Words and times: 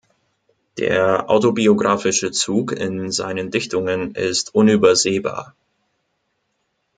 Der 0.79 1.29
autobiografische 1.29 2.31
Zug 2.31 2.71
in 2.71 3.11
seinen 3.11 3.51
Dichtungen 3.51 4.15
ist 4.15 4.55
unübersehbar. 4.55 5.53